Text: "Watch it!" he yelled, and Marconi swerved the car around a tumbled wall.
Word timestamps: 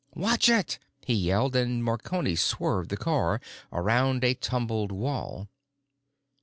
"Watch 0.15 0.49
it!" 0.49 0.79
he 1.05 1.13
yelled, 1.13 1.55
and 1.55 1.83
Marconi 1.83 2.35
swerved 2.35 2.89
the 2.89 2.97
car 2.97 3.39
around 3.71 4.23
a 4.23 4.33
tumbled 4.33 4.91
wall. 4.91 5.47